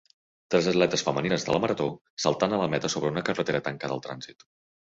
Tres 0.53 0.69
atletes 0.71 1.03
femenines 1.09 1.45
de 1.49 1.53
la 1.55 1.59
marató, 1.67 1.87
saltant 2.27 2.57
a 2.57 2.61
la 2.63 2.71
meta 2.77 2.93
sobre 2.97 3.15
una 3.17 3.25
carretera 3.31 3.65
tancada 3.71 3.97
al 4.01 4.05
trànsit. 4.11 4.51